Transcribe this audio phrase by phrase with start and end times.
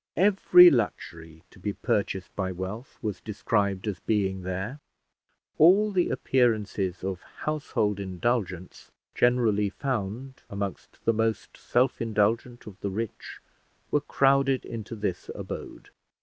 [0.17, 4.79] Every luxury to be purchased by wealth was described as being there:
[5.59, 12.89] all the appearances of household indulgence generally found amongst the most self indulgent of the
[12.89, 13.41] rich
[13.91, 15.91] were crowded into this abode.